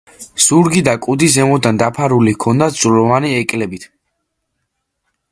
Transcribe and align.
ზურგი 0.43 0.81
და 0.85 0.93
კუდი 1.05 1.27
ზემოდან 1.33 1.81
დაფარული 1.81 2.33
ჰქონდათ 2.37 2.79
ძვლოვანი 2.79 3.33
ეკლებით. 3.41 3.85